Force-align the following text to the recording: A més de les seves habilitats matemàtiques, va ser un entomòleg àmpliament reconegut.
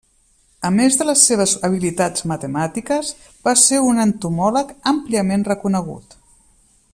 A 0.67 0.69
més 0.77 0.95
de 1.01 1.05
les 1.09 1.25
seves 1.31 1.53
habilitats 1.67 2.25
matemàtiques, 2.31 3.11
va 3.49 3.53
ser 3.67 3.83
un 3.91 4.01
entomòleg 4.07 4.73
àmpliament 4.93 5.47
reconegut. 5.51 6.19